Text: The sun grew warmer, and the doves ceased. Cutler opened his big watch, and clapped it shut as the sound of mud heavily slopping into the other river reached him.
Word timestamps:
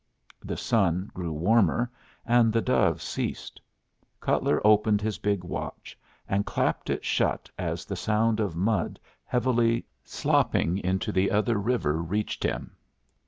The 0.41 0.57
sun 0.57 1.11
grew 1.13 1.31
warmer, 1.31 1.91
and 2.25 2.51
the 2.51 2.59
doves 2.63 3.03
ceased. 3.03 3.61
Cutler 4.19 4.59
opened 4.65 4.99
his 4.99 5.19
big 5.19 5.43
watch, 5.43 5.95
and 6.27 6.43
clapped 6.43 6.89
it 6.89 7.05
shut 7.05 7.51
as 7.55 7.85
the 7.85 7.95
sound 7.95 8.39
of 8.39 8.55
mud 8.55 8.99
heavily 9.23 9.85
slopping 10.03 10.79
into 10.79 11.11
the 11.11 11.29
other 11.29 11.59
river 11.59 12.01
reached 12.01 12.41
him. 12.43 12.75